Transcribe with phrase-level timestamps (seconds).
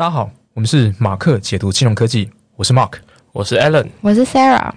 [0.00, 2.94] 大家好，我们是马克解读金融科技，我是 Mark，
[3.32, 4.72] 我是 Alan，我是 Sarah。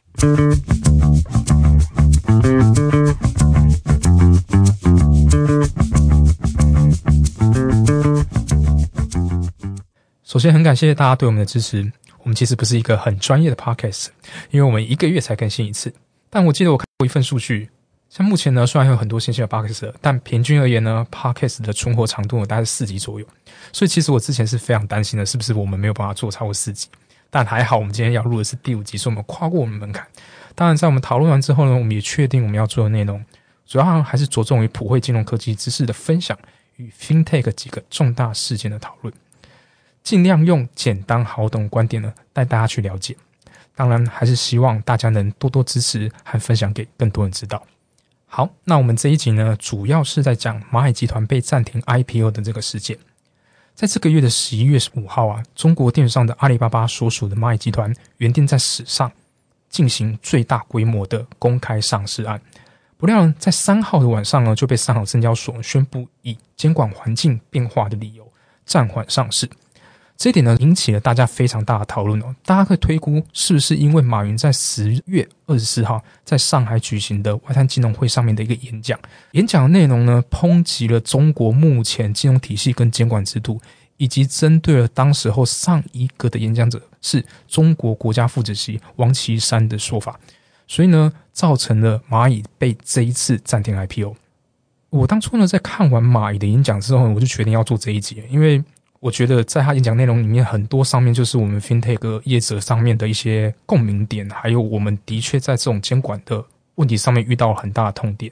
[10.26, 11.90] 首先，很感谢大家对我们的支持。
[12.24, 14.08] 我们其实不是一个很专业的 Podcast，
[14.52, 15.94] 因为我们一个月才更新一次。
[16.30, 17.70] 但我记得我看过一份数据。
[18.16, 23.26] 像目前呢，虽然有很多新兴的 podcast，但平均而言呢，podcast 的存活长度大概是四集左右。
[23.72, 26.88] 所以其实我之前是非常担心的，是不是我们没有办法做超过四集？
[27.32, 30.06] 但还好，我们今天要录的是第五集，所以我们跨过我们门槛。
[30.54, 33.26] 当然，在我们讨论完之后呢，我们也确定我们要做的内容，
[33.66, 36.38] 主要还是着重于普惠金融科技知识的分享
[36.76, 39.12] 与 FinTech 几个重大事件的讨论，
[40.04, 43.18] 尽量用简单好懂观点呢带大家去了解。
[43.74, 47.66] 当然，还是希望大家能多多支持和分享给更多人知道。
[48.36, 52.98] 好，那我们这一集呢，主要是在讲蚂蚁集团被暂停 IPO 的这个事件。
[53.76, 59.12] 在这个月的十一月五号啊，中国电商的阿里巴巴所属的蚂蚁集团原定在史上
[59.70, 62.42] 进行最大规模的公开上市案，
[62.98, 68.28] 不料在三号的晚上呢，就被上海证交所宣布以监管环境变化的理由
[68.66, 69.48] 暂缓上市。
[70.16, 72.34] 这一点呢，引起了大家非常大的讨论哦。
[72.46, 78.98] 大家可以推估，是不是因为马云在十月二十四号在上海举行的外滩金融会上面的一个演讲，
[79.32, 83.60] 演讲的内容呢，抨击了中国目前金融体系跟监管制度，
[83.98, 90.18] 以及针对了当时候上一个的演讲者是中国国家副主席王岐山的说法，
[90.68, 94.16] 所以呢，造成了蚂蚁被这一次暂停 IPO。
[94.92, 98.64] 我当初呢，在看完蚂蚁的演讲之后，我就决定要做这一集，因为。
[99.04, 106.42] 我觉得在他演讲内容里面，很多上面就是我们 FinTech 业者上面的一些共鸣点，还有我们的确在这种监管的
[106.76, 108.32] 问题上面遇到了很大的痛点。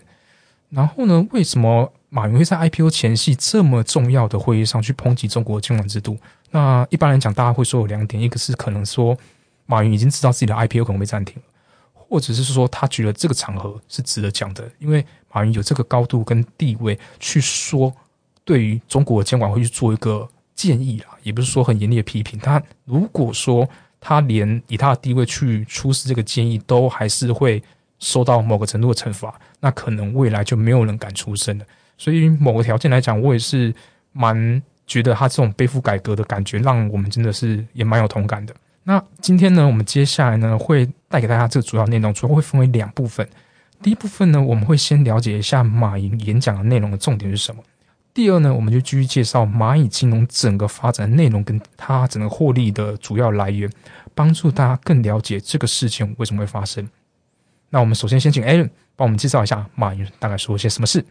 [0.69, 6.17] 然后呢，为什么马云会在 IPO 前夕这么重要的会议上去抨击中国的监管制度？
[6.51, 9.17] 那一般来讲，大家会说有两点：一个是可能说
[9.65, 11.41] 马云已经知道自己的 IPO 可能被暂停了，
[11.91, 17.93] 或者是说他觉得这个场合是值得讲的，因为马云有这个高度跟地位去说，
[18.45, 20.25] 对于中国的监管会去做一个。
[20.61, 22.37] 建议啦，也不是说很严厉的批评。
[22.37, 23.67] 他如果说
[23.99, 27.63] 他连以他的地位去出示这个建议，都还是会
[27.97, 31.65] 受到某个程度的惩罚，那可能未来就没有人敢出声了。
[31.97, 33.73] 所以某个条件来讲，我也是
[34.11, 38.53] 蛮觉得他这种背负改革的感觉，让我们真的是也蛮有同感的。
[38.83, 43.27] 那今天呢，我们接下来呢会带给大家这个主要内容，主要会分为两部分。
[43.81, 47.63] 第一部分呢，我们会先了解一下马云演讲的内容的重点是什么。
[48.13, 53.69] 第二呢，我们就继续介绍蚂蚁金融整个发展内容跟它整个获利的主要来源，
[54.13, 56.85] 帮助大家更了解这个事情为什么会发生。
[57.69, 61.05] 那我们首先先请 Aaron 帮我们介绍一下马云大概说了些什么事。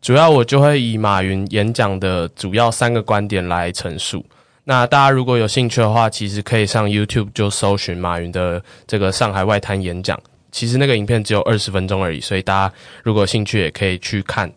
[0.00, 4.26] 主要我就会以马云演讲的主要三个观点来陈述。
[4.64, 10.20] 那大家如果有兴趣的话，其实可以上 YouTube 就搜寻马云的这个上海外滩演讲。
[10.50, 12.74] 其实那个影片只有二十分钟而已，所以大家
[13.04, 14.52] 如果有兴趣也可以去看。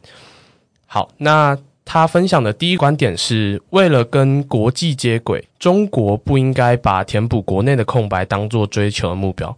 [0.87, 1.55] 好，那。
[1.85, 9.55] 他分享的第一观点是为了跟国际接轨，中国不应该把填补国内的空白当做追求的目标。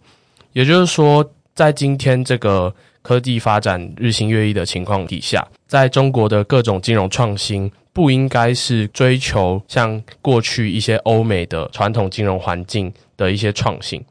[0.52, 14.04] 也就是说，在今天这个科技发展日新月异的情况底下，在中国的各种金融创新不应该是追求像过去一些欧美的传统金融环境的一些创新，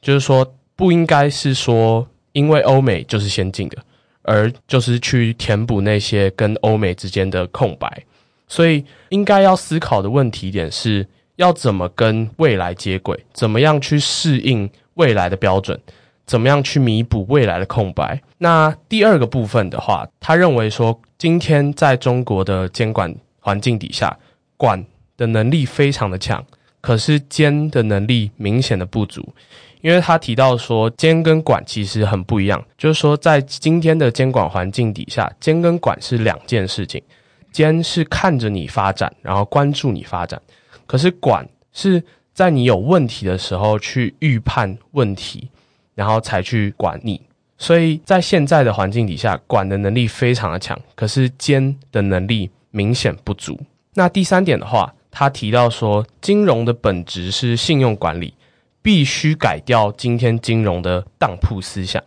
[0.00, 3.78] 就是说不应该是说因为欧美就是先进的。
[4.22, 8.04] 而就是去填补那些跟欧美之间的空白，
[8.48, 11.06] 所以应该要思考的问题点是
[11.36, 15.78] 要怎么跟未来接轨，怎么样去适应未来的标准，
[16.26, 18.20] 怎么样去弥补未来的空白。
[18.38, 24.16] 那第二个部分的话，他认为说，今天在中国的监管环境底下，
[24.56, 24.84] 管
[25.16, 26.44] 的能力非常的强，
[26.80, 29.34] 可是监的能力明显的不足。
[29.82, 37.02] 因为他提到说，监跟管其实很不一样，就是说，在今天的监管环境底下，监跟管是两件事情。
[37.50, 40.40] 监是看着你发展，然后关注你发展；
[40.86, 45.50] 可是管是在你有问题的时候去预判问题，
[45.94, 47.20] 然后才去管你。
[47.58, 53.60] 所以在现在的环境底下，管的能力非常的强，可是监的能力明显不足。
[53.94, 58.32] 那第三点的话，他提到说，金融的本质是信用管理。
[58.82, 62.02] 必须改掉今天金融的当铺思想，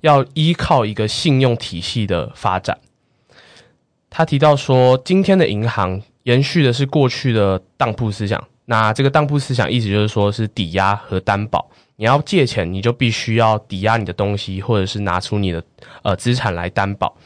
[0.00, 2.78] 要依靠一个信用体系的发展。
[4.08, 8.42] 他提到说，今天的银行延续的是过去的当铺思想。
[8.66, 15.62] 那这个当铺思想意思就是说是抵押和担保，你要借钱，你就必须要抵押你的东西，或者是拿出你的
[16.02, 17.16] 呃资产来担保。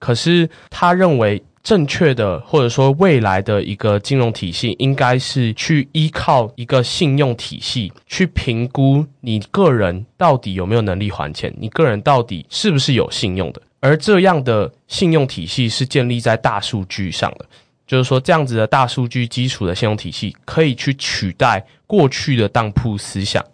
[0.00, 13.60] 可是他认为正确的或者说未来的一个金融体系，应该是去依靠一个信用体系去评估你个人到底有没有能力还钱，你个人到底是不是有信用的。
[13.80, 17.46] 而这样的信用体系是建立在大数据上的，
[17.86, 23.44] 就是说这样子的大数据基础的信用体系可以去取代过去的当铺思想。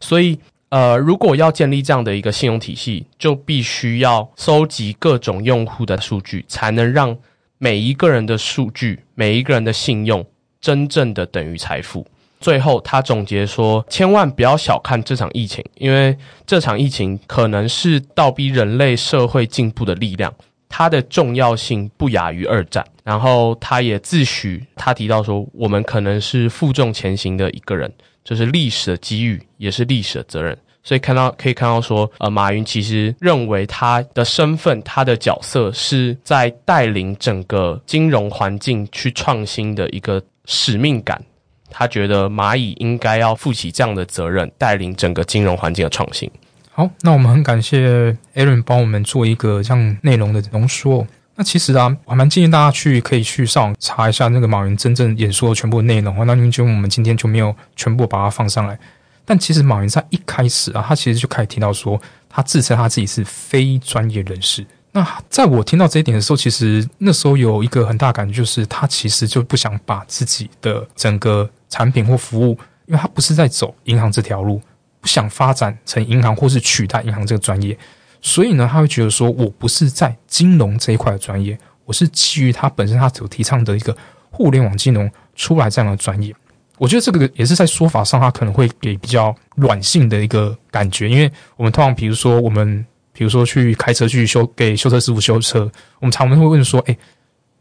[0.00, 0.38] 所以，
[0.68, 7.16] 呃，如果要建立这样的一个信用体系，就必须要收集各种用户的数据，才能让
[7.58, 10.24] 每一个人的数据、每一个人的信用
[10.60, 12.06] 真正的等于财富。
[12.38, 16.16] 最后，他总结说：“千万不要小看这场疫情，因为
[16.46, 20.32] 这场疫情可能是倒逼人类社会进步的力量，
[20.68, 27.90] 它的重要性不亚于二战。”然后，他也自诩，他提到说：“我们可能是负重前行的一个人，
[28.22, 30.56] 这是历史的机遇，也是历史的责任。”
[30.86, 41.20] 所以，看到可以看到说，呃，马云其实认为他的身份、他的角色是在带领整个金融环境去创新的一个使命感。
[41.68, 46.30] 他觉得蚂蚁应该要负起这样的责任，带领整个金融环境的创新。
[46.70, 51.04] 好，那我们很感谢 Aaron 帮我们做一个这样内容的浓缩。
[51.34, 56.24] 那其实啊，我还蛮建议大家去可以去上网查一下那个马云真正演说的全部内容。
[56.24, 58.78] 那因为我们今天就没有全部把它放上来。
[59.26, 64.64] 但其实马云在一开始啊，他其实就开始听到说，他自称他自己是非专业人士。
[64.92, 74.62] 那在我听到这一点的时候，其实那时候有一个很大感觉，就是他其实就不想把自己的整个产品或服务，因为他不是在走银行这条路，
[75.00, 77.76] 不想发展成银行或是取代银行这个专业，
[78.22, 83.94] 所以呢，他会觉得说我不是在金融这一块的专业，我是基于他本身他所提倡的一个
[84.30, 86.34] 互联网金融出来这样的专业。
[86.78, 92.84] 我觉得这个也是在说法上，他可能会给比较软性的一个感觉，因为我们通常比如说我们。
[93.18, 95.60] 比如说去开车去修给修车师傅修车，
[96.00, 96.94] 我们常常会问说：“哎，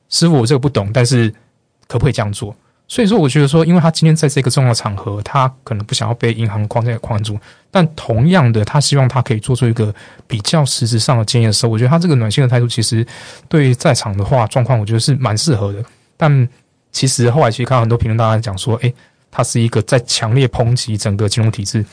[0.09, 1.33] 师傅，我这个不懂，但是
[1.87, 2.53] 可不可以这样做？”
[2.89, 7.39] 所以说，我觉得说，因为他今天在这个重要场合，他可能不想要被银行框在框住，
[7.71, 9.95] 但同样的，他希望他可以做出一个
[10.27, 13.07] 比较实质上的建议的时候，我觉得他这个暖心的态度，其实
[13.47, 15.81] 对在场的话状况，我觉得是蛮适合的。
[16.17, 16.49] 但
[16.95, 18.93] 其实后来其实看到很多评论，大家讲说：“哎，
[19.29, 21.85] 他是一个在强烈抨击整个金融体制。”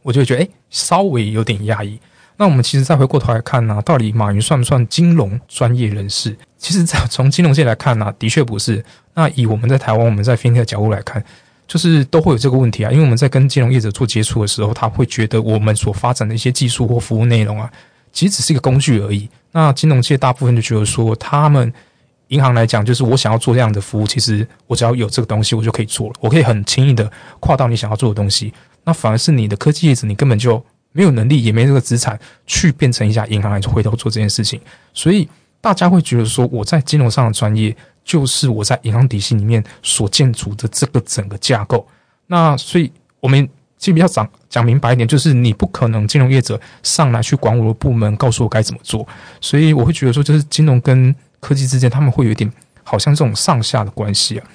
[0.00, 2.00] 我就觉得哎，稍微有点压抑。
[2.38, 6.34] 那我们其实再回过头来看呢，到底马云算不算金融专业人士？
[6.56, 8.82] 其实，在从金融界来看呢，的确不是。
[9.12, 11.22] 那以我们在台湾，我们在 FinTech 角度来看，
[11.68, 12.90] 就是都会有这个问题啊。
[12.90, 17.70] 因为我们在跟金融业者做接触的时候，他会觉得我们所发展的一些技术或服务内容啊，
[18.14, 19.28] 其实只是一个工具而已。
[19.50, 21.70] 那金融界大部分就觉得说，他们
[22.32, 28.52] 银行来讲，就是我想要做这样的服务，其实我只要有这个东西，我就可以做了，我可以很轻易的跨到你想要做的东西。
[28.84, 30.62] 那反而是你的科技业者，你根本就。
[30.94, 34.60] 没有能力，也没这个资产去变成一家银行来回头做这件事情，
[34.92, 35.26] 所以
[35.58, 37.74] 大家会觉得说，我在金融上的专业
[38.04, 41.88] 就是我在银行体系里面所建筑的这个整个架构。
[42.26, 43.48] 那所以我们
[43.78, 49.08] 其实比较讲讲明白一点，就是你不可能金融业者上来去管我的部门，告诉我该怎么做。
[49.40, 52.50] 所以我会觉得说，就是金融跟科技之间，他们会有一点
[52.84, 54.46] 好像这种上下的关系啊。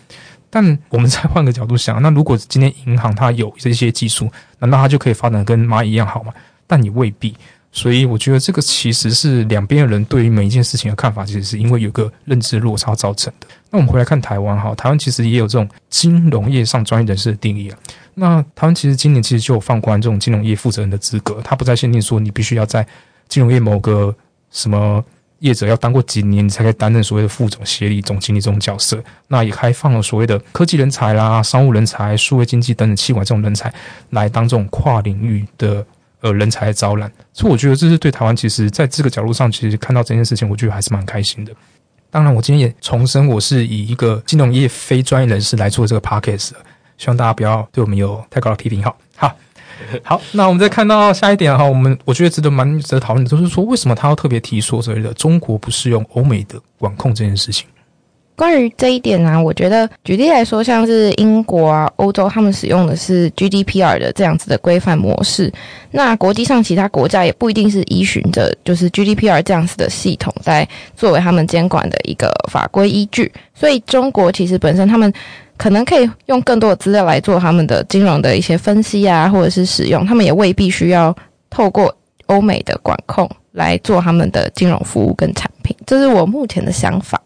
[0.49, 6.33] 但我们再换个角度想，那如果今天银行它有这些技术，难道它就可以发展跟蚂蚁一样好吗？
[6.65, 7.35] 但你未必。
[7.73, 13.47] 所以我觉得这个其实是两边的人对于每一件事情的看法，其实是因为有个认知落差造成的。
[13.69, 17.77] 那我们回来看台湾哈，台湾其实也有这种金融业上专业人士的定义啊。
[18.15, 22.87] 那台湾其实今年其实就有放宽这种金融业负责人的资格，它不再限定说你必须要在
[23.27, 24.15] 金融业某个
[24.49, 25.03] 什么。
[25.39, 29.01] 业者要当过几年，你才可以担任所谓的副总、协理、总经理这种角色。
[29.27, 33.73] 那也开放了所谓的科技人才啦、商务人才、数位经济等等器管这种人才
[34.09, 35.85] 来当这种跨领域的
[36.21, 37.11] 呃人才招揽。
[37.33, 41.53] 所以我觉得这是对台湾，其实在这个角度上，其实看到这件事情，我觉得还是蛮开心的。
[42.09, 46.51] 当然，我今天也重申，我是以一个金融业非专业人士来做这个 podcast，
[46.97, 48.81] 希望大家不要对我们有太高的批评。
[48.83, 49.35] 好，好。
[50.03, 57.67] 好，那我们再看到下一点哈，我们我觉得值得蛮值得讨论的，就是说为什么他要特别提说所谓的中国不适用欧美的管控这件事情。
[58.35, 65.51] 关于这一点呢，我觉得举例来说，像是英国啊、欧洲，他们使用的是 GDPR 的这样子的规范模式。
[65.89, 73.31] 那国际上其他国家也不一定是依循着就是 GDPR 这样子的系统在作为他们监管的一个法规依据。
[73.55, 75.11] 所以中国其实本身他们。
[75.57, 81.15] 可能可以用更多的资料来做他们的金融的一些分析啊，或者是使用，他们也未必需要
[81.49, 81.93] 透过
[82.27, 85.75] 欧美的管控来做他们的金融服务跟产品。
[85.85, 87.21] 这是我目前的想法。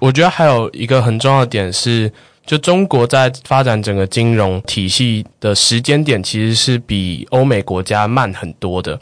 [0.00, 2.10] 我觉得还有一个很重要的点是，
[2.44, 8.98] 就中国在发展整个金融体系的时间点，其实是比欧美国家慢很多的。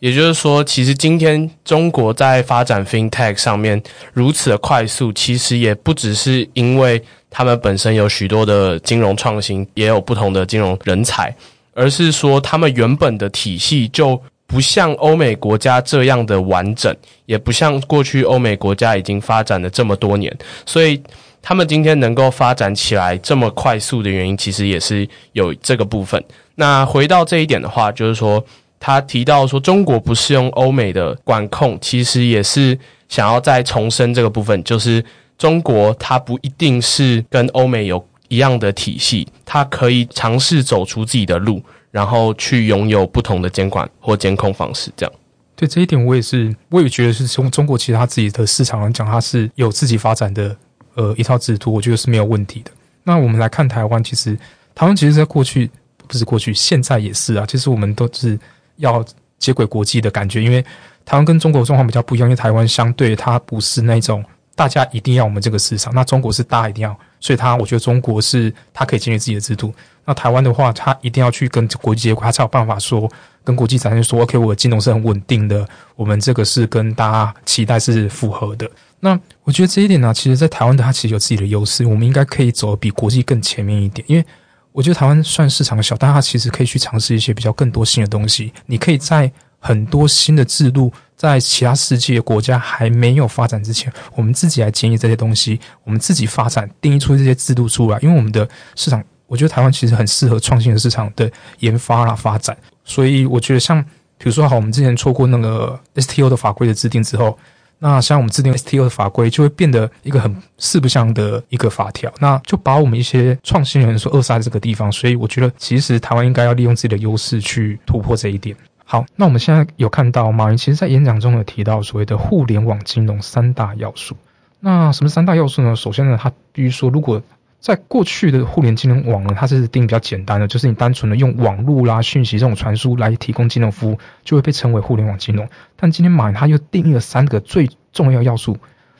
[0.00, 3.80] 也就是说，其实今天中国在发展 FinTech 上面
[4.14, 11.34] 如此的快速，其实也不只是因为他们本身有许多的金融创新，也有不同的金融人才，
[11.74, 20.98] 而是说他们原本的体系就不像欧美国家这样的完整，也不像过去欧美国家已经发展了这么多年，所以
[21.42, 26.24] 他们今天能够发展起来这么快速的原因，其实也是有这个部分。
[26.54, 28.42] 那回到这一点的话，就是说。
[28.82, 32.76] 他提到说，中国不适用欧美的管控，其实也是
[33.10, 35.04] 想要再重申这个部分，就是
[35.36, 44.90] 中国它不一定是跟欧美有一样的体系，它可以尝试走出自己的路，然后去拥有不同的监管或监控方式。
[44.96, 45.12] 这样，
[45.54, 50.56] 对这一点，我也是，我也觉得是从中国其实他自己的市场来讲，它是有自己发展的
[50.94, 52.70] 呃一套制度，我觉得是没有问题的。
[53.04, 54.34] 那我们来看台湾，其实
[54.74, 55.70] 台湾其实在过去
[56.06, 58.38] 不是过去，现在也是啊，其实我们都是。
[58.80, 59.02] 要
[59.38, 60.62] 接轨国际的感觉，因为
[61.06, 64.22] 台湾跟中国状况比较不一样，因为台湾相对它不是那种
[64.54, 69.72] 大家一定要我们这个市场，那中国是大家一定要，所以它我觉得中国是它可以建立自己的制度，
[70.04, 73.10] 那台湾的话，它一定要去跟国际接轨，它才有办法说
[73.42, 78.70] 跟国际展现说，OK，我的金融是很稳定的，我们这个是跟大家期待是符合的。
[79.00, 84.24] 那我觉得这一点呢，其实，在台湾的它其实有自己的优势，我们应该可以走比国际更前面一点，因为。
[84.72, 88.52] 我觉得台湾算市场小，但它其实可以去尝试一些比较更多新的东西。
[88.66, 97.98] 你可以在很多新的制度，在其他世界国家还没有发展之前，我们自己来建议这些东西，我们自己发展，定义出这些制度出来。
[98.00, 102.56] 因为我们的市场，我觉得台湾其实很适合创新的市场的研发啦发展。
[102.84, 103.82] 所以我觉得，像
[104.18, 107.38] 比如说，好，我们之前错过那个 STO 的法规的制定之后。
[107.82, 114.92] 那像我们制定 STO 的法规，就会变得一个很四不像的一个法条，那就把我们一些创新人所扼杀在这个地方。
[114.92, 118.54] 所以我觉得，其实台湾应该要利用自己的优势去突破这一点。
[118.84, 124.14] 好，那我们现在有看到马云其实在演讲中有提到所谓的互联网金融三大要素。
[124.58, 125.74] 那什么三大要素呢？
[125.74, 127.22] 首先呢，他必须说，如果
[127.60, 135.46] 在过去的互联金融网呢，它是定比较简单的，就是你单纯的用网络啦、讯息这种传输来提供金融服务，就会被称为互联网金融。
[135.76, 138.56] 但今天马云他又定义了三个最重要要素，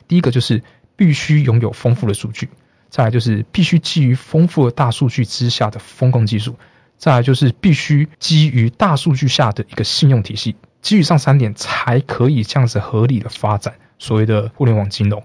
[0.07, 0.61] 第一个就是
[0.95, 2.49] 必须拥有丰富的数据，
[2.89, 6.55] 再来就是必须基于丰富的大数据之下的风控技术，
[6.97, 10.55] 再来就是必须基于大数据下的一个信用体系。
[10.83, 15.23] 基于上三点，才可以这样子合理的发展所谓的互联网金融。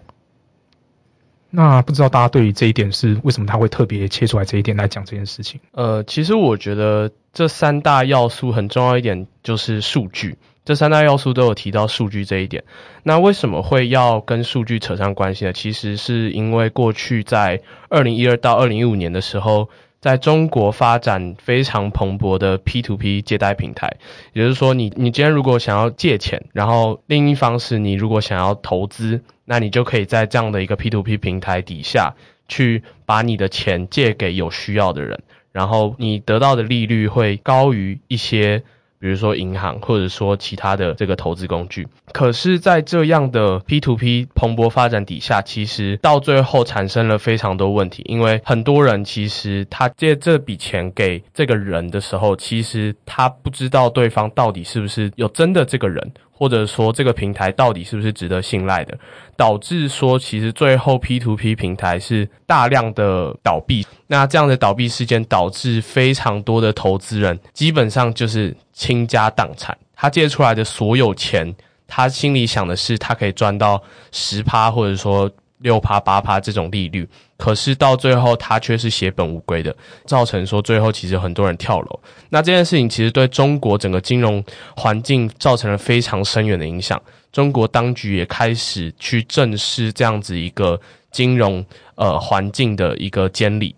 [1.50, 5.60] 那不知道大家对于这一点是为什么他会特别切出来这一点来讲这件事情？
[5.72, 12.64] 呃，其实我觉得这三大要素很重要一点就是数据，这三大要素都有提到数据这一点。
[13.02, 15.52] 那为什么会要跟数据扯上关系呢？
[15.52, 19.68] 其实是因为过去在二零一二到二零一五年的时候。
[20.00, 23.96] 在中国发展非常蓬勃的 P to P 借贷平台，
[24.32, 32.14] 也就是说，你你今天如果想要借钱，然后另一方是你如果想要投资，那你就可以在这样的一个 P to P 平台底下
[32.48, 35.22] 去把你的钱借给有需要的人，
[35.52, 38.62] 然后你得到的利率会高于一些。
[39.06, 48.02] 比如说银行，或者说其他的这个投资工具，可是，在这样的 P to P 蓬勃发展底下，其实到最后产生了非常多问题。
[48.06, 56.12] 因为很多人其实他借这笔钱给这个人的时候，其实他不知道对方到底是不是有真的这个人。
[56.36, 58.96] 或者说这个平台到底是不是值得信赖的，
[59.36, 63.86] 导致说其实最后 P to P 平台是大量的倒闭。
[64.08, 69.76] 那这样的倒闭事件导致非常多的投资人基本上就是倾家荡产。
[69.94, 75.30] 他借出来的所有钱，他心里想的是他可以赚到十趴，或者说。
[75.58, 79.74] 六趴八趴这种利率，可是到最后他却是血本无归的，
[80.06, 82.00] 造成说最后其实很多人跳楼。
[82.28, 84.44] 那这件事情其实对中国整个金融
[84.76, 87.00] 环境造成了非常深远的影响。
[87.32, 93.74] 中国当局也开始去正视这样子一个金融呃环境的一个监理。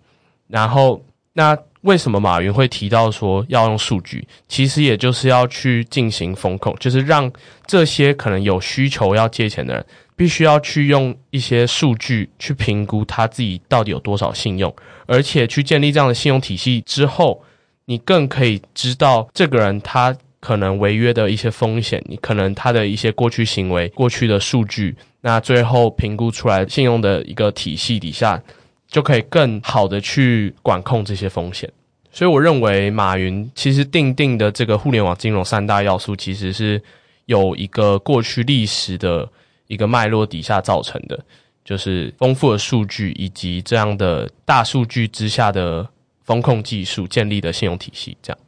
[0.47, 1.01] 然后，
[1.33, 4.27] 那为什么马云会提到说要用数据？
[4.47, 7.31] 其实也就是要去进行风控，就是让
[7.65, 9.85] 这些可能有需求要借钱的人。
[10.19, 17.41] 必须要去用一些数据去评估他自己到底有多少信用，而且去建立这样的信用体系之后，
[17.85, 28.43] 你更可以知道这个人他可能违约的一些风险，你可能他的一些过去行为、过去的数据，那最后评估出来信用的一个体系底下，
[28.89, 31.71] 就可以更好的去管控这些风险。
[32.11, 36.83] 所以，我认为马云其实定定的这个互联网金融三大要素，其实是
[37.25, 39.29] 有一个过去历史的。
[39.69, 41.17] 一个脉络底下造成的，
[41.63, 45.87] 就是丰富的数据以及这样的大数据之下的
[46.25, 48.17] 风控技术建立的信用体系。
[48.21, 48.39] 这样，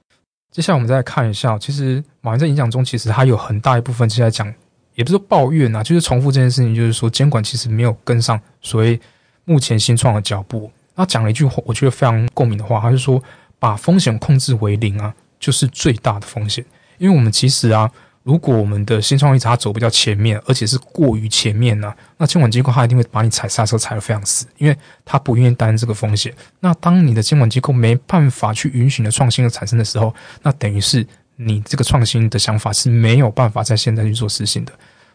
[0.51, 4.53] 接下来我们再来看一下，其实马云在演讲中，其实他有很大一部分是在讲，
[4.95, 8.99] 也不是抱怨啊，就是重复这件事情，就是说监管其实没有跟上所谓
[9.45, 10.69] 目前新创的脚步。
[10.95, 13.23] 他讲了一句话，我觉得非常共鸣的话，他是说
[13.57, 16.63] 把风险控制为零啊，就是最大的风险。
[16.97, 17.89] 因为我们其实啊，
[18.23, 26.31] 如果我们的新创意它走比较前面，而且是过于前面呢，那监管机构他一定会把你踩刹车踩得非常死，因为他不愿意担这个风险。
[26.59, 30.13] 那当你的监管机构没办法去允许你的创新的产生的时候，
[30.43, 34.71] 那等于是你这个创新的想法是没有办法在现在去做实行的。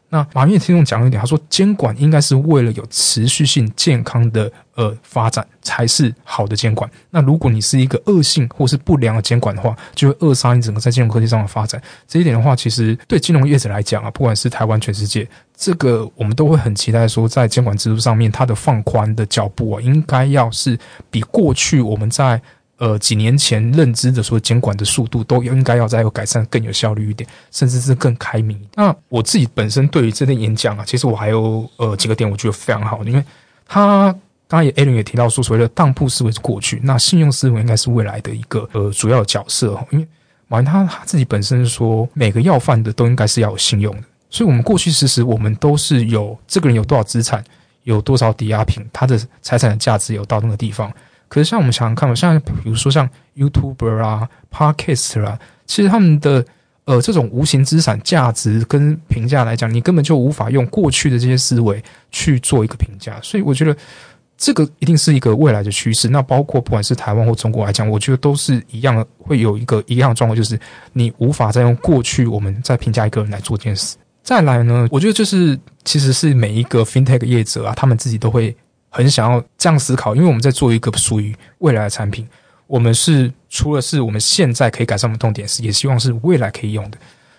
[0.09, 6.89] 那马云也听众讲了一点，他说监管应该是为了有持续性、健康的呃发展才是好的监管。
[7.11, 11.83] 那如果你是一个恶性或是不良的监管的话，就会扼杀你整个在金融科技上的发展。
[12.07, 20.79] 这一点的话，其实对金融业者来讲啊，不管是台湾、全世界，这个我们都会很期待说，在监管制度上面，它的放宽的脚步啊，应该要是
[21.11, 22.41] 比过去我们在。
[22.79, 28.61] 呃，几年前认知的说监管的速度都应该要再有改善，更有效率一点，甚至是更开明。
[28.75, 33.25] 那我自己本身对于这类演讲啊，其实我还有呃几个点我觉得非常好，因为
[33.67, 34.13] 他
[34.47, 39.83] 刚刚也艾伦也提到说，所谓的当铺思维是过去，那信用思维应该是未来的一个呃主要角色。
[39.91, 40.07] 因为
[40.47, 47.43] 马云他他自己本身说，每个要饭的都应该是要有信用的，所以我们过去其实我们都是有这个人有多少资产，
[47.85, 50.93] 有多少抵押品，他的财产的价值有到那个地方。
[51.29, 56.45] 可是，像我们想想看，像比如说像 YouTuber 啊、Podcast 啊，其实他们的
[56.85, 63.19] 呃这种无形资产价值跟评价来讲，你根本就无法用过去的这些思维去做一个评价。
[63.23, 63.77] 所以，我觉得
[64.39, 66.09] 这个一定是一个未来的趋势。
[66.09, 70.59] 那包括不管是台湾或中国来讲，我觉得都是一样，会有一个一样的状况，就是
[70.93, 73.97] 你无法再用过去我们在评价一个人来做这件事。
[74.23, 78.57] 再来呢，我觉得就是其实是每一个 FinTech 业者啊，他们自己都会。
[78.97, 82.27] 很想要这样思考，因为我们在做一个属于未来的产品，
[82.67, 86.97] 我们是除了是我们现在可以改善我们痛点，是也希望是未来可以用的。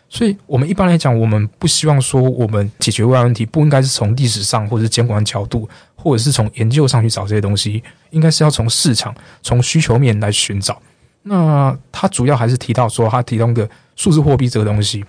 [0.07, 10.79] 所以，我们一般来讲，我们不希望说我们解决未来问题，不应该是从历史上或者是监管角度，或者是从研究上去找这些东西，应该是要从市场、从需求面来寻找。
[11.23, 15.03] 那他主要还是提到说，他提供的数字货币这个东西，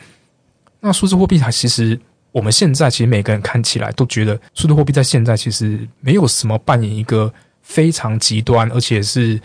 [0.80, 2.00] 那数字货币它其实。
[2.38, 9.40] 我们现在其实每个人看起来都觉得数字货币在现在其实没有什么扮演一个非常极端，而且是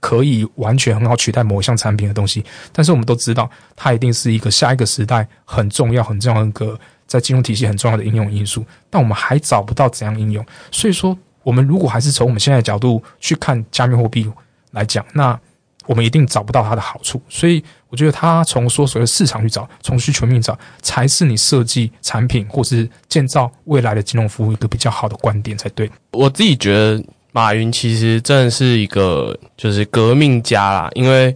[0.00, 2.44] 可以完全很好取代某一项产品的东西。
[2.74, 8.62] 但是我们都知道，它一定是一个下一个时代很重要、很重要的一个在金融体系很重要的应用因素。
[8.90, 10.44] 但我们还找不到怎样应用。
[10.70, 14.30] 所以说，我们如果还是从我们现在的角度去看加密货币
[14.72, 15.40] 来讲，那
[15.86, 17.18] 我们一定找不到它的好处。
[17.30, 17.64] 所以。
[17.96, 25.90] 我觉得他从说所谓市场去找，从需求面找，才是你设计产品或是建造未来的金融服务一个比较好的观点才对。
[26.12, 31.34] 我自己觉得马云其实真的是一个就是革命家啦，因为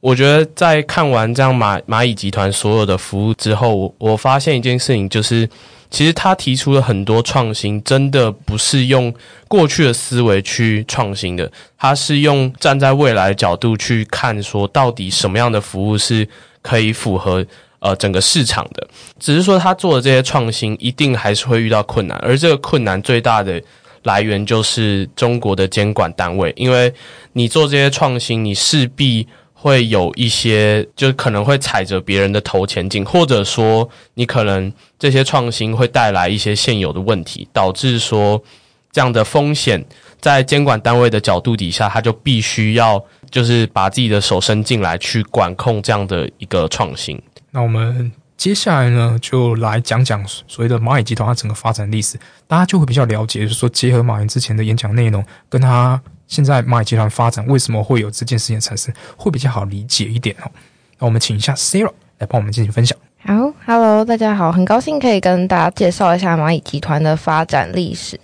[0.00, 5.48] 我觉得在看完这样蚂蚂蚁集团所有的服务之后，我发现一件事情就是。
[5.92, 9.14] 其实他提出了很多创新，真的不是用
[9.46, 16.26] 过去的思维去创新的，他是用站在未来的角度去看，说到底什么样的服务是
[16.62, 17.44] 可以符合
[17.78, 18.88] 呃整个市场的。
[19.20, 23.62] 只是说他做的这些创新，一定还是会遇到困难，而这个困难最大的
[24.04, 26.90] 来源就是中国的监管单位，因为
[27.34, 29.28] 你做这些创新，你势必。
[29.62, 38.42] 会有一些，就可能会踩着别人的头前进，或者说你可能这些创新会带来一些现有的问题，导致说
[38.90, 39.84] 这样的风险
[40.20, 47.22] 在监管单位的角度底下，他就必须要就是把自己的手伸进来去管控这样的一个创新。
[47.52, 56.02] 那我们接下来呢，就来讲讲所谓的蚂蚁集团它整个发展历史，大家就会比较了解，就是说结合马云之前的演讲内容跟他。
[56.32, 60.50] 现在蚂蚁集团发展为什么会有这件事情产生，会比较好理解一点哦。
[60.98, 62.96] 那我们请一下 Sarah 来帮我们进行分享。
[63.18, 68.18] 好，Hello，大家好，很高兴可以跟大家介绍一下蚂蚁集团的发展历史。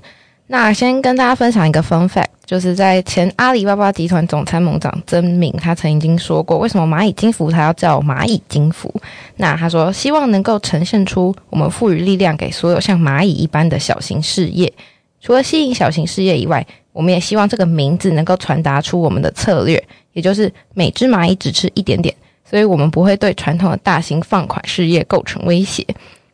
[0.47, 8.91] 那先跟大家分享一个 fun fact，就是在前阿里巴巴集团总参谋长曾敏，他曾经说过，为什么蚂蚁金服它要叫蚂蚁金服？
[9.37, 14.73] 那他说，希望能够呈现出我们赋予力量给所有像蚂蚁一般的小型事业，
[15.21, 16.67] 除了吸引小型事业以外。
[16.99, 19.81] 我们也希望这个名字能够传达出我们的策略，
[20.15, 22.13] 也就是每只蚂蚁只吃一点点，
[22.45, 25.87] 所以我们不会对传统的大型放款事业构成威胁。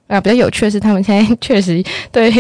[0.07, 2.31] 啊，比较有趣的是，他们现在 确实对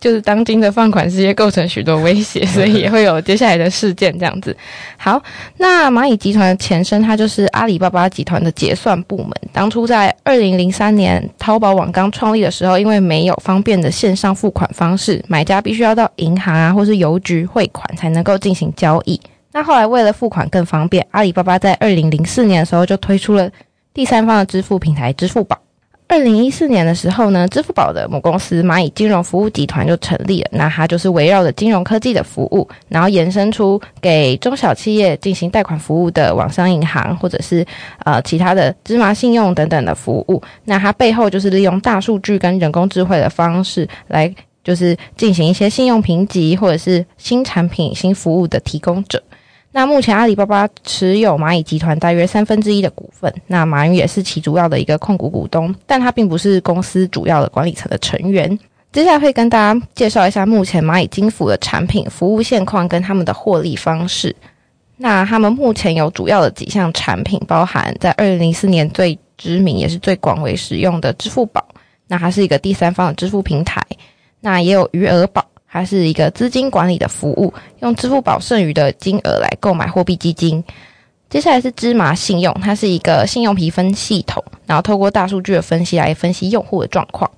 [0.00, 4.56] 就是当今的放款事业构成许多威胁，所以也会有接下来的事件这样子。
[4.96, 5.22] 好，
[5.58, 9.30] 那蚂蚁集团的前身，它就是阿里巴巴集团的结算部门。
[9.52, 19.20] 当初在二零零三年淘宝网刚创立的时候，因为没有方便的线上付款方式，买家必须要到银行啊或是邮局汇款才能够进行交易。
[19.52, 23.50] 那后来为了付款更方便，阿里巴巴在二零零四年的时候就推出了
[23.92, 25.58] 第三方的支付平台支付宝。
[26.10, 30.48] 二零一四年的时候呢，支付宝的母公司蚂蚁金融服务集团就成立了。
[30.50, 37.64] 那它就是围绕着金融科技的服务，然后延伸出给中小企业进行贷款服务的网商银行，或者是
[38.04, 40.42] 呃其他的芝麻信用等等的服务。
[40.64, 49.22] 那它背后就是利用大数据跟人工智慧的方式来，就是进行一些信用评级或者是新产品新服务的提供者。
[49.72, 58.58] 那目前阿里巴巴持有蚂蚁集团大约三分之一的股份，那马云也是其主要的一个控股股东，但他并不是公司主要的管理层的成员。
[58.92, 64.34] 接下来会跟大家介绍一下目前蚂蚁金服的产品服务现况跟他们的获利方式。
[64.96, 71.64] 那他们目前有主要的几项产品，包含在二零零四年最知名也是最广为使用的支付宝，
[72.08, 73.80] 那它是一个第三方的支付平台，
[74.40, 75.46] 那也有余额宝。
[75.70, 80.62] 它是一个资金管理的服务，用支付宝剩余的金额来购买货币基金。
[81.28, 87.30] 接下来是芝麻信用，它是一个信用评分系统，然后透过大数据的分析来分析用户的状况。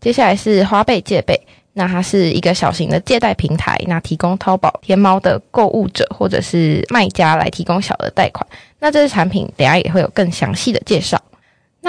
[0.00, 1.40] 接下来是花呗借呗，
[1.74, 8.44] 那它是一个小型的借贷平台，那提供淘宝、天猫的购物者或者是卖家来提供小额贷款。
[8.80, 11.20] 那这些产品等下也会有更详细的介绍。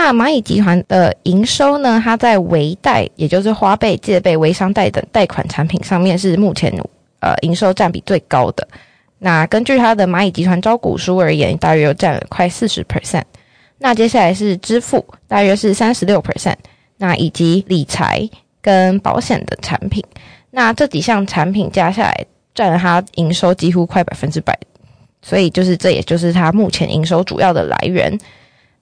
[0.01, 2.01] 那蚂蚁集团的营收呢？
[2.01, 6.73] 它在微贷，也就是花呗、借呗、微商贷等贷款产品上面是目前
[7.19, 8.65] 呃营收占比最高的。
[9.17, 13.23] 那根据它的蚂蚁集团招股书而言，大约占了快四十 percent。
[13.77, 16.55] 那接下来是支付，大约是三十六 percent。
[16.95, 18.25] 那以及理财
[18.61, 20.01] 跟保险的产品，
[20.51, 24.57] 那这几项产品加下来占了它营收几乎快百分之百。
[25.21, 28.17] 所以就是这也就是它目前营收主要的来源。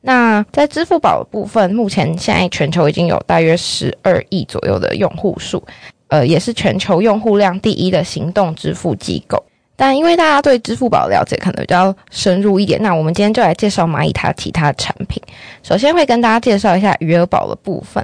[0.08, 5.62] 那在支付宝的部分，目前现在全球已经有大约十二亿左右的用户数，
[6.08, 9.43] 呃，也是全球用户量第一的行动支付机构。
[9.76, 15.22] 但因为大家对支付宝了解可能比较深入一点，那我们今天就来介绍蚂蚁它其他产品。
[15.62, 18.02] 首先会跟大家介绍一下余额宝的部分。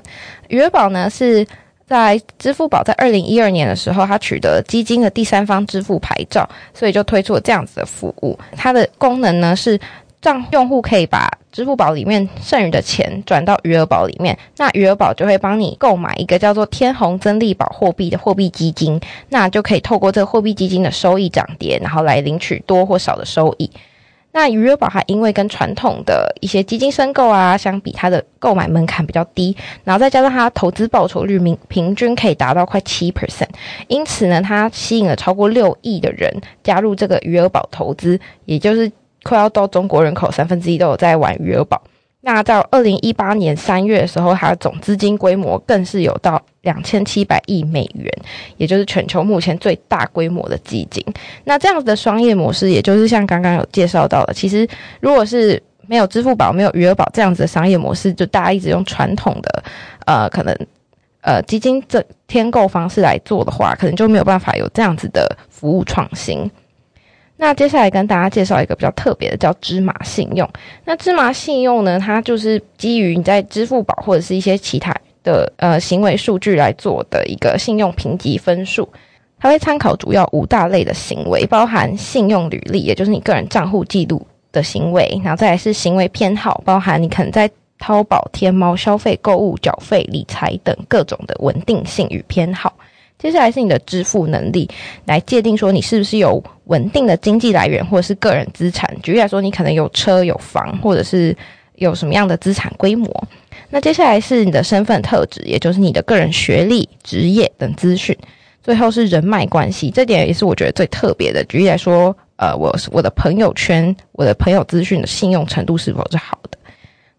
[0.50, 1.48] 余额宝呢是
[1.88, 8.38] 在支付宝在二零一二年的时候，它取得基金的第三方支付牌照，所以就推出了这样子的服务。
[8.58, 9.80] 它的功能呢是。
[10.24, 23.70] 让用户可以把支付宝里面剩余的钱转到余额宝里面，那余额宝就会帮你购买一个叫做天弘增利宝货币的货币基金，那就可以透过这个货币基金的收益涨跌，然后来领取多或少的收益。
[24.32, 33.50] 那余额宝它因为跟传统的一些基金申购啊相比，它的购买门槛比较低，然后再加上它投资报酬率平平均可以达到快七 percent，
[33.88, 38.92] 因此呢，它吸引了超过六亿的人加入这个余额宝投资，也就是。
[39.23, 41.81] 快要到中国人口三分之一都有在玩余额宝。
[42.25, 48.09] 那到二零一八年三月的时候，它的总资金规模更是有到两千七百亿美元，
[48.55, 51.03] 也就是全球目前最大规模的基金。
[51.43, 54.65] 那这样子的商业模式，也就是像刚刚有介绍到的，其实
[55.01, 59.63] 如果是没有支付宝、没有余额宝这样子的商业模式，就大家一直用传统的
[60.05, 60.57] 呃可能
[61.19, 66.49] 呃基金这天购方式来做的话，可能就没有办法有这样子的服务创新。
[67.43, 70.49] 那接下来跟大家介绍一个比较特别的，叫芝麻信用。
[70.86, 78.88] 那芝麻信用呢，它就是基于你在支付宝或者是一些其他的呃行为数据来做的一个信用评级分数。
[79.38, 92.71] 它会参考主要五大类的行为，包含信用履历，也就是你个人账户记录的行为；然后再来是行为偏好，包含你可能在淘宝、天猫消费、购物、缴费、理财等各种的稳定性与偏好。
[93.23, 94.69] 接下来是你的支付能力，
[95.05, 98.93] 来界定说你是不是有稳定的经济来源或者是个人资产。
[99.01, 101.33] 举例来说，你可能有车有房，或者是
[101.75, 103.09] 有什么样的资产规模。
[103.69, 108.13] 那接下来是你的身份特质，也就是你的个人学历、职业等资讯。
[108.62, 111.41] 最后是人脉关系，这点也是我觉得最特别的。
[111.45, 116.57] 举例来说，呃，我我的朋友圈、我的朋友资讯的信用程度是否是好的？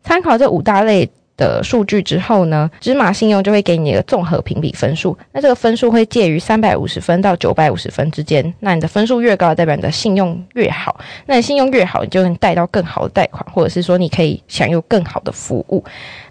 [0.02, 1.10] 参考这五大类。
[1.36, 5.16] 的数据之后呢，芝麻信用就会给你一个综合评比分数。
[5.32, 8.54] 那这个分数会介于三百五十分到九百五十分之间。
[8.60, 10.98] 那你的分数越高，代表你的信用越好。
[11.26, 15.84] 那你信用越好，你就能贷到更好的贷款，或者是说你可以享有更好的服务。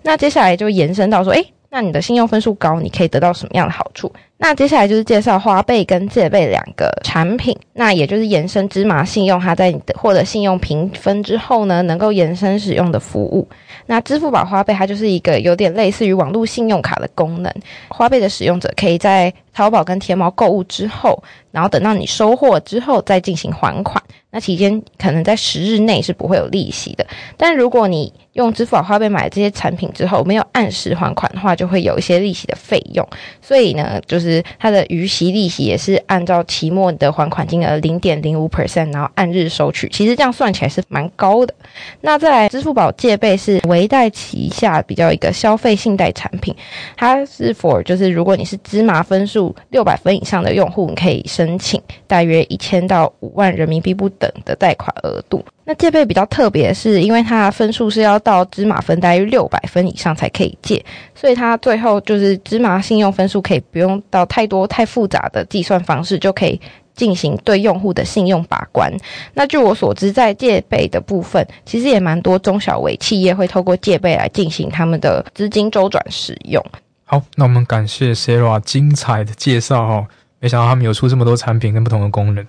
[0.04, 4.12] 那接下来就延伸到说，诶，那你的信用分数高，你可以得到什么样的好处？
[4.44, 7.58] 那接下来就是介绍花呗跟借呗两个产品。
[7.72, 13.48] 那也就是延伸芝麻信用，它在你的获得信用评分之后呢，能够延伸使用的服务。
[13.86, 17.52] 那支付宝花呗它就是一个有点类似于网络信用卡的功能，
[17.88, 27.06] 花呗的使用者可以在淘宝跟天猫购物之后，然后等到你收货之后再进行还款，那期间可能在十日内是不会有利息的。
[27.38, 33.06] 但如果你用支付宝花呗买这些产品之后没有按时还款的话，就会有一些利息的费用。
[33.42, 41.54] 所以呢，就是它的余息利息也是按照期末的还款金额零点零五 percent，然后按日收取，其实这样算起来是蛮高的。
[42.02, 46.56] 那再来，支付宝借呗是微贷旗下比较一个消费信贷产品，
[46.96, 55.44] 它是 for 就是如果你是芝麻分数六百分以上的用户，你可以申请大约一千到五万人民币不等的贷款额度。
[55.66, 60.84] 那借呗比较特别，是因为它的分数是要到芝麻分大约六百分以上才可以借，
[61.16, 66.62] 所以它最后就是芝麻信用分数可以不用到太多太复杂的计算方式就可以
[66.96, 68.92] 进行对用户的信用把关。
[69.34, 76.64] 那据我所知，在借呗的部分，其实也蛮多中小微企业会透过借呗来进行他们的资金周转使用。
[77.06, 80.08] 好，那我们感谢 Sarah 精彩的介绍哦，
[80.40, 82.46] 没想到他们有出这么多产品跟不同的功能。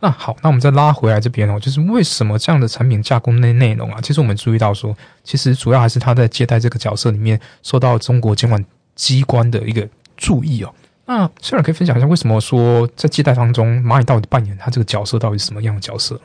[0.00, 3.98] 那好，那我们再拉回来这边哦，就是为什么这样的产品架构内内容啊？
[4.00, 10.72] 其实我们注意到说，其实主要还是他在借贷这个角色里面受到中国监管机关的一个注意哦。
[11.08, 16.20] 那虽然可以分享一下，为什么说在借贷当中，蚂蚁到底扮演它这个角色到底是什么样的角色？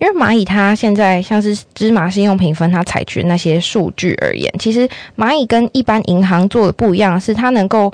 [0.00, 7.92] 因为蚂蚁它现在像是芝麻信用评分，它采取那些数据而言，其实蚂蚁跟一般银行做的不一样，是它能够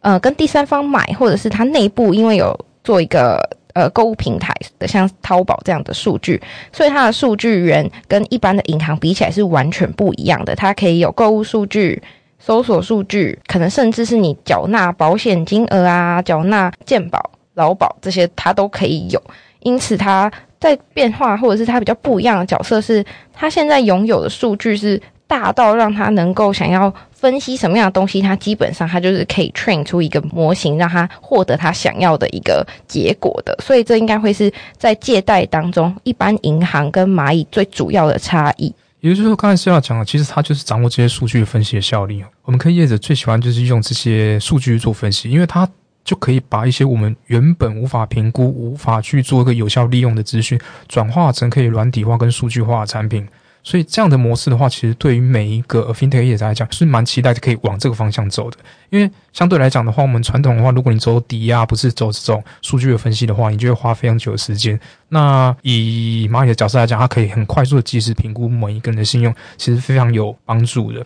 [0.00, 3.40] 呃跟第三方买，或者是它内部因为有做一个。
[3.74, 6.40] 呃，购物平台的像淘宝这样的数据，
[6.72, 10.56] 所以它的数据源跟一般的银行比起来是完全不一样的。
[10.56, 12.02] 它可以有购物数据、
[12.48, 19.22] 搜索数据，可能甚至是你缴纳保险金额啊、缴纳健保、劳保这些，它都可以有。
[19.60, 26.90] 因此，它在变化或者是它比较不一样的角色，是它现在拥有的数据是大到让它能够想要。
[27.18, 33.58] 分析什么样的东西，它基本上它就是可以 train 出一个模型，让它获得它想要的一个结果的。
[33.60, 38.72] 所以这应该会是在借贷当中，一般银行跟蚂蚁最主要的差异。
[39.00, 42.24] 也就是说，刚才是要讲的，其实它就是掌握这些数据分析的效力。
[42.42, 45.68] 我们科业者最喜欢就是用这些数据做分析，因为它
[46.04, 50.58] 就可以把一些我们原本无法评估、无法去做一个有效利用的资讯，
[50.88, 53.28] 转化成可以软体化跟数据化的产品。
[53.68, 58.56] 所以这样的模式的话，其实对于每一个 fintech 业者来讲，是蛮期待可以往这个方向走的。
[58.88, 64.80] 因为相对来讲的话，我们传统的话，如果你走抵押，不是走这种数据的分析的话，你就会花非常久的时间。
[65.10, 71.04] 那以蚂蚁的角色来讲，它可以很快速的及时评估每一个人的信用，其实非常有帮助的。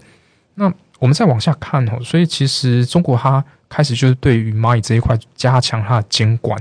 [0.55, 6.57] 那我们再往下看哦，所以其实中国它开始就是对于蚂蚁这一块加强它的监管。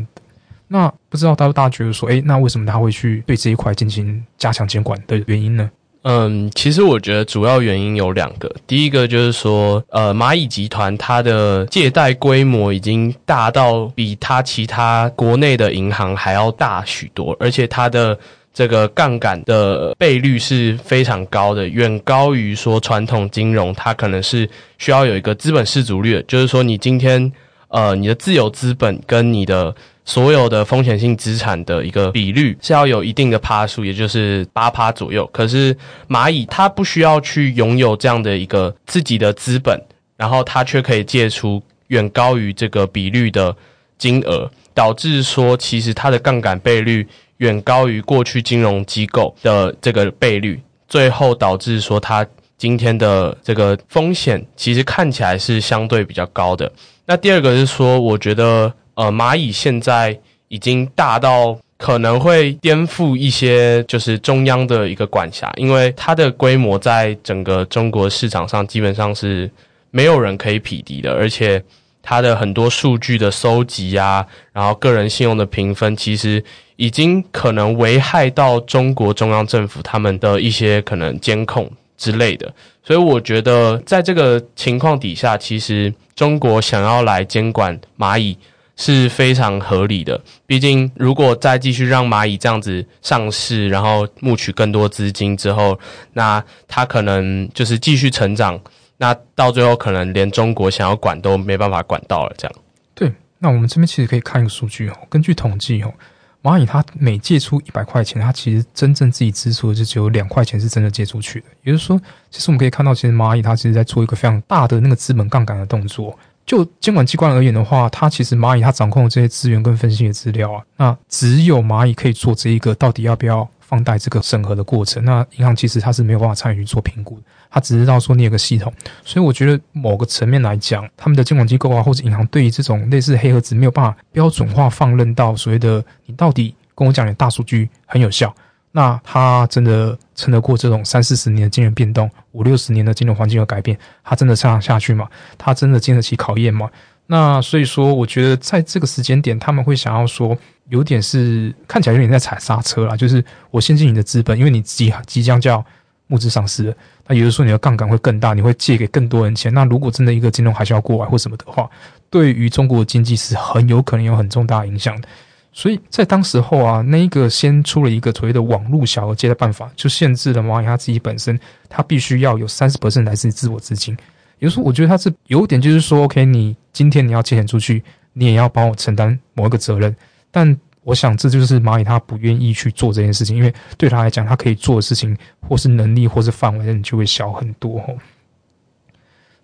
[0.67, 5.69] 那不知道大大家觉得说，诶，那为什么他会去对这一块进行加强监管的原因呢？
[6.03, 8.51] 嗯，其实我觉得主要原因有两个。
[8.65, 18.17] 第一个就是说，呃，蚂蚁集团它的借贷规模已经大到比它其他国内的银行还要大许多，而且它的
[18.51, 27.31] 这个杠杆的倍率是非常高的，远高于说传统金融，它可能是需要有一个资本市足率，就是说你今天
[27.67, 29.75] 呃你的自有资本跟你的。
[30.03, 35.29] 所有的风险性资产的一个比率是要有一定的趴数，也就是八趴左右。
[35.31, 35.75] 可是
[36.09, 39.79] 蚂蚁它不需要去拥有这样的一个自己的资本，
[40.17, 43.55] 然后它却可以借出远高于这个比率的
[43.97, 52.25] 金额，导致说其实它的杠杆倍率远高于过去金融机构的这个倍率，最后导致说它
[52.57, 56.71] 今天的这个风险其实看起来是相对比较高的。
[57.05, 58.73] 那第二个是说，我觉得。
[58.95, 69.49] 呃，蚂蚁现在已经大到可能会颠覆一些，就是中央的一个管辖，因为它的规模在整个中国市场上基本上是
[69.89, 71.63] 没有人可以匹敌的，而且
[72.03, 74.23] 它的很多数据的收集啊，
[74.53, 76.43] 然后个人信用的评分，其实
[76.75, 88.37] 已经可能危害到中国中央政府他们的一些可能监控之类的，所以我觉得在这个情况底下，其实中国想要来监管蚂蚁。
[88.81, 90.19] 是非常合理的。
[90.47, 95.79] 毕竟，如果再继续让蚂蚁这样子上市，然后募取更多资金之后，
[96.13, 98.59] 那它可能就是继续成长，
[98.97, 102.33] 那到最后可能连中国想要管都没办法管到了。
[102.35, 102.55] 这样，
[102.95, 103.13] 对。
[103.37, 105.93] 那我们这边其实可以看一个数据哦，根据统计哦，
[106.41, 111.45] 蚂蚁它每借出一百块钱，它其实真正自己支出的就只有两块钱是真的借出去的。
[111.63, 116.17] 也就是说，其实我们可以看到，其实蚂蚁它其实在做一个非常大的那个资本杠杆的动作。
[116.45, 125.03] 就监管机关而言的话，它其实蚂蚁它掌控这些资源跟分析的资料啊，那只有蚂蚁可以做这一个到底要不要放贷这个审核的过程。
[125.05, 127.17] 那银行其实它是没有办法参与做评估，
[127.49, 128.73] 它只知道说你有个系统。
[129.05, 138.33] 所以我觉得某个层面来讲，他们的监管机构啊或者银行对于这种类似黑盒子没有办法标准化放任到所谓的你到底跟我讲的大数据很有效。
[138.73, 145.07] 那它真的撑得过这种三四十年的金融变动，五六十年的金融环境的改变，它真的撑下去吗？
[145.35, 146.69] 它真的经得起考验吗？
[147.07, 150.37] 那所以说，我觉得在这个时间点，他们会想要说，
[150.69, 155.65] 有点是看起来有点在踩刹车啦，就是我先进你的资本，因为你即即将就要
[156.05, 156.73] 募资上市了，
[157.07, 159.51] 那也就是说你的杠杆会更大，你会借给更多人钱。
[159.53, 161.69] 那如果真的一个金融海啸过来或什么的话，
[162.09, 165.07] 对于中国经济是很有可能有很重大影响的。
[165.53, 171.37] 所以在当时候啊，那一个先出了一个所谓的网络小额借贷办法，就限制了蚂蚁他自己本身，
[171.67, 173.93] 他必须要有三十 percent 来自自我资金。
[174.39, 177.83] 也就是说，我觉得他是有点就是说，OK，你今天你要借钱出去，
[178.13, 179.93] 你也要帮我承担某一个责任。
[180.31, 187.83] 但我想这就是蚂蚁他不愿意去做这件事情，因为对他来讲，他可以做的事情或是能力或是范围就会小很多。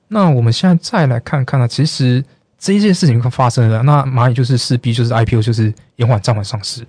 [0.07, 2.23] 那我们现在再来看看呢，其实。
[2.59, 6.85] 这一件事情发生了，那蚂蚁就是势必就是 IPO 就是延缓暂缓上市。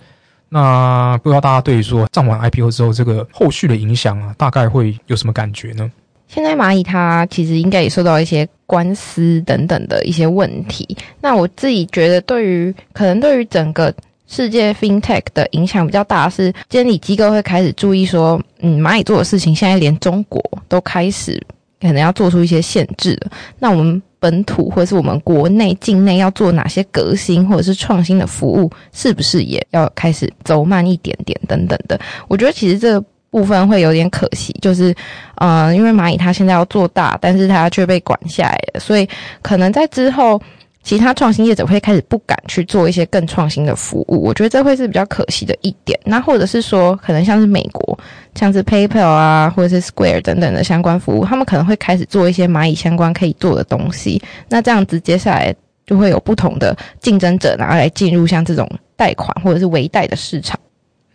[0.48, 5.90] 那不知道大家对于说暂缓 IPO 之后这个后续的影响啊，大概会有什么感觉呢？
[6.26, 10.96] 现在蚂蚁它其实应该也受到一些官司等等的一些问题。
[11.20, 13.92] 那我自己觉得，对于可能对于整个
[14.26, 21.38] 世界 FinTech 的影响比较大，是监理机构会开始注意说，嗯，蚂蚁做的事情现在连中国都开始
[21.78, 23.30] 可能要做出一些限制了。
[23.58, 24.02] 那我们。
[24.20, 31.98] 本土或者是我们国内境内要做哪些革新或者是创新的服务，是不是也要开始走慢一点点等等的？
[32.28, 33.00] 我觉得其实这
[33.30, 34.94] 部分会有点可惜，就是，
[35.36, 39.08] 呃，因为蚂蚁它现在要做大，但是它却被管下来了，所以
[39.42, 40.40] 可能在之后。
[40.82, 45.98] 其他创新业者会开始不敢去做一些更创新的服务，我觉得这会是比较可惜的一点。
[46.04, 47.98] 那或者是说，可能像是美国，
[48.34, 54.22] 像是 PayPal 啊，或者是 Square 等等的相关服务，他们可能会开始做一些蚂蚁相关可以做的东西。
[54.48, 60.58] 那这样子，接下来就会有不同的竞争者拿来进入像这种贷款或者是微贷的市场。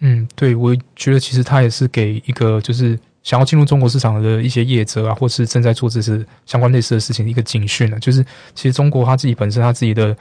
[0.02, 2.99] 嗯，对，我觉得其实他也是给一个就是。
[3.24, 10.16] 想要进入中国市场的一些业者啊，或是正在做这些相关类似的事情的一个警讯呢，就是其实中国它自己本身它自己的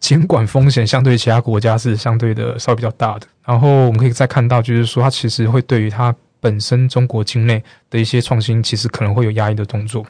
[0.00, 3.26] 监管风险相对其他国家是相对的稍微比较大的。
[3.44, 10.04] 然后我们可以再看到，就是说它其实会对于它本身中国境内的一些创新，其实可能会有压抑的动作。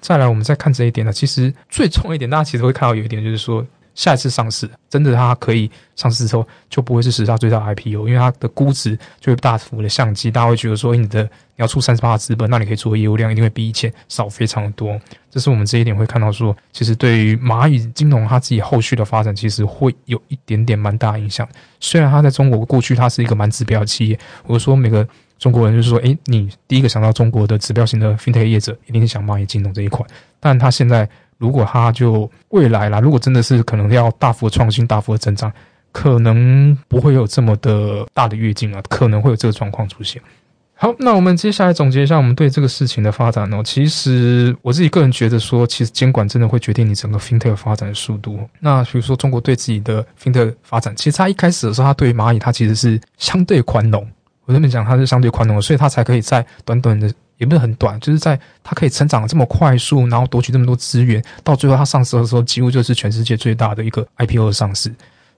[0.00, 3.66] 再来，我们再看这一点呢，其实最重要一点，大家其实会看到有一点，就是说。
[3.94, 10.30] 下一次上市，真的它可以上市之后，就不会是史上最大 IPO，因为它的估值就会大幅的降低。
[10.30, 14.98] 大家会觉得说，你的你要出三十八的资本，那你可以做的业务量一定会比以前少非常多。
[15.30, 21.48] 这是我们这一点会看到说，其实对于蚂蚁金融它自己后续的发展，其实会有一点点蛮大影响。
[21.80, 25.06] 虽然它在中国过去它是一个蛮指标的企业，我说每个
[25.38, 30.06] 中国人就是说，诶，你第一个想到中国的指标型的 FinTech 业者，一定是想蚂蚁金融这一块，
[30.38, 31.08] 但它现在。
[31.40, 35.50] 如果它就未来啦，如果真的是可能要大幅的创新、大幅的增长，
[35.90, 40.20] 可能不会有这么的大的跃进啊，可能会有这个状况出现。
[40.74, 43.62] 好，那我们接下来总结一下我们对这个事情的发展哦。
[43.64, 48.38] 其实我自己个人觉得说，其实监管真的会决定你整个 FinTech 发展的速度。
[48.60, 54.06] 那比如说中国对自己的 FinTech 发展，其实它一开始的时候，它对于蚂蚁它其实是相对宽容。
[54.44, 57.10] 我这么讲，它是相对宽容，所以它才可以在短短的。
[57.40, 64.94] 也不是很短，就是在它可以成长这么快速，然后夺取这么多资源，到最后它上市的时候，几乎就是全世界最大的一个 IPO 的上市。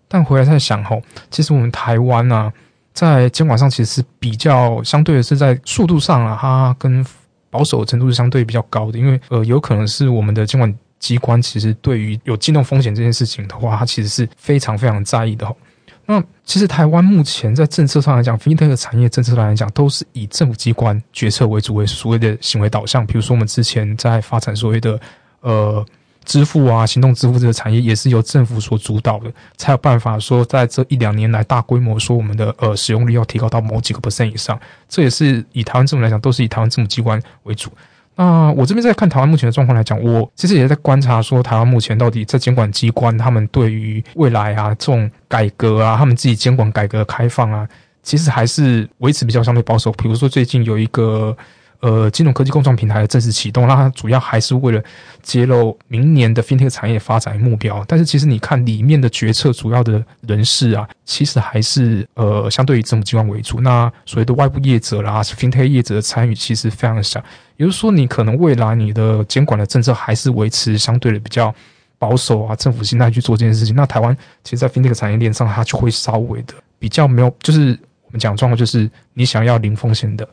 [0.09, 2.53] 但回来再想吼，其实我们台湾啊，
[2.93, 7.07] 在监管上其实是比较相对的是在速度上啊，它跟
[7.49, 15.57] 保守程度是相对比较高的，因为呃，有可能是我们的监管机关其实对于有金融风险这件事情的话，它其实是非常非常在意的吼。
[16.05, 23.07] 那其实台湾目前在政策上来讲，FinTech 产业政策上来讲，都是以政府机关决策为主，为所谓的行为导向。
[23.07, 25.01] 比如说，我们之前在发展所谓的
[25.41, 25.87] 呃
[26.25, 34.59] 支付啊、行动支付这个产业，也是由政府所主导的，才有办法说在这一两年来大规模说我们的呃使用率要提高到某几个 percent 以上。
[34.89, 37.71] 这也是以台湾政府来讲，都是以台湾政府机关为主。
[38.17, 47.69] 那我这边在看台湾目前的状况来讲，我其实也在观察说，台湾目前到底在监管机关他们对于未来啊这种改革啊，他们自己监管改革开放啊，
[48.03, 49.91] 其实还是维持比较相对保守。
[49.93, 51.37] 比如说最近有一个。
[51.83, 54.81] 呃，金融科技共创平台的正式启动，那它主要还是为了
[55.21, 57.85] 揭露明年的 FinTech 产业发展目标。
[57.89, 63.61] 但是其实你看里面的决策主要的人士啊，其实还是呃相对于政府机关为主。
[63.61, 67.19] 那所谓的外部业者啦，FinTech 业者的参与其实非常的小。
[67.57, 71.53] 也就是说，你可能未来你的监管的政策还是维持相对的比较
[71.99, 73.75] 保守啊，政府心态去做这件事情。
[73.75, 80.29] 那台湾其实，在 FinTech 产业链上，它就会稍微的比较没有，就是我们讲状况，就是你想要零风险的。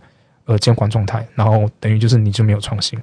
[0.49, 2.99] 呃，监管状态，然后等于就是你就没有创新。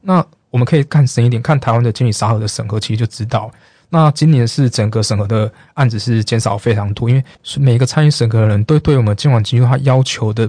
[0.00, 3.50] 那我们可以看深一点，看台湾的监理沙盒的审核，其实就知道，
[3.88, 7.24] 那今年是整个审核的案子是减少非常多，因为
[7.58, 10.48] 每个参与审核的人都对我们监管机构他要求的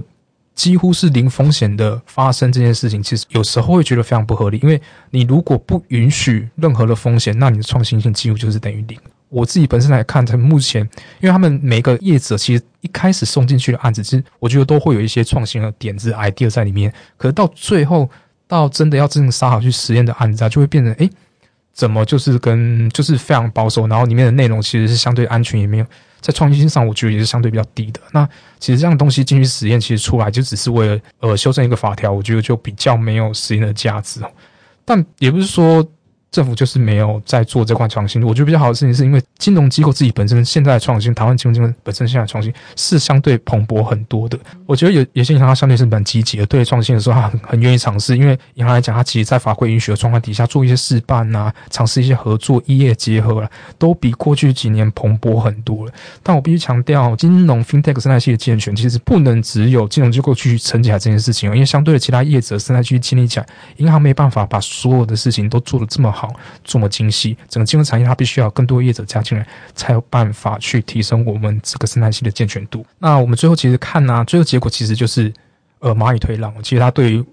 [0.54, 4.60] 几乎是零风险的发生这件事情，其实有时候会觉得非常不合理。
[4.62, 4.80] 因为
[5.10, 8.96] 你如果不允许任何的风险，那你的创新性几乎就是等于零。
[9.28, 10.82] 我自己本身来看，在目前，
[11.20, 16.92] 因为他们每个业者其实一开始送进去的案子，其实我觉得都会有一些创新的点子 idea 在里面。
[17.16, 18.08] 可是到最后，
[18.46, 21.10] 到真的要真正杀好去实验的案子啊，就会变成哎，
[21.72, 25.86] 怎么就是跟就是非常保守，然后里面的内容其实是相对安全，也没有
[26.20, 28.00] 在创新性上，我觉得也是相对比较低的。
[28.12, 28.28] 那
[28.60, 34.20] 其实这样东西进去实验，其实出来就只是为了呃修正一个法条，我觉得就比较没有实验的价值。
[34.84, 35.84] 但也不是说。
[36.36, 38.22] 政府就是没有在做这块创新。
[38.22, 44.38] 我觉得比较好的事情，是因为金融机构自己本身现在的创新，台湾金融机构本身现在创新是相对蓬勃很多的。
[44.66, 48.18] 我觉得有有些银行它相对是蛮积极的，对创新的时候，它很很愿意尝试。
[48.18, 55.92] 因为银行来讲，它其实在法规允许的状况底下，做一些试办啊，尝试一些合作、业业结合了，都比过去几年蓬勃很多了。
[56.22, 63.46] 但我必须强调，金融 FinTech 生态系的健全，其实不能只有金融机构去撑起来这件事情因为相对的其他业者生态去建立起来，
[63.78, 66.25] 银行没办法把所有的事情都做得这么好。
[66.64, 72.84] 这么精细，整个金融产业它必须要更多业者加进来，才有办法去提升我们这个生态系的健全度。
[72.98, 75.32] 那我们最后其实看呢，最后结果其实就是，
[75.78, 76.52] 呃，蚂蚁推让。
[76.62, 77.24] 其实它对于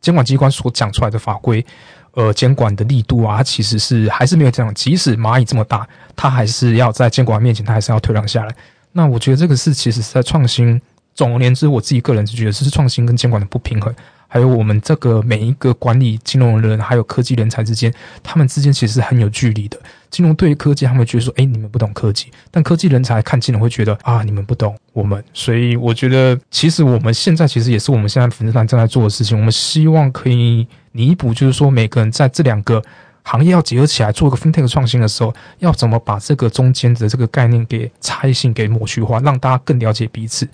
[0.00, 1.64] 监管机关所讲出来的法规，
[2.12, 4.72] 呃，监管的力度啊，它其实是还是没有这样。
[4.74, 5.86] 即使蚂蚁这么大，
[6.16, 8.54] 它还是要在监管面前，它还是要退让下来。
[8.92, 10.80] 那我觉得这个是其实是在创新。
[11.12, 13.94] 总而言之，我自己个人是觉得这是创新跟监管的不平衡。
[14.32, 19.76] 还有我们这个每一个管理金融的人，还有科技人才之间，他们之间其实很有距离的。
[20.08, 29.36] 金融对于科技，他们觉得说：“哎，你们不懂科技。”但科技人才看金融会觉得：“啊，你们不懂我们。”所以我觉得，其实我们现在其实也是我们现在粉丝团正在做的事情。
[29.36, 32.80] 我们希望可以弥补，就是说每个人在这两个
[33.24, 40.48] 行业要结合起来做一个 FinTech 创新的时候，要怎么把这个中间的这个概念给差异性给抹去化，让大家更了解彼此。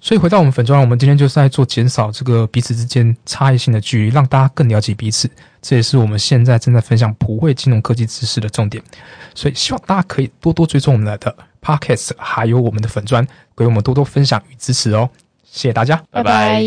[0.00, 5.28] 所以回到我们粉砖，我们今天就是在做减少这个彼此之间差异性的距离，让大家更了解彼此。
[5.60, 8.82] 这也是我们现在正在分享普惠金融科技知识的重点。
[9.34, 13.26] 所以希望大家可以多多追踪我们的 Podcast，还有我们的粉砖，
[13.56, 15.10] 给我们多多分享与支持哦。
[15.44, 16.62] 谢谢大家，拜拜。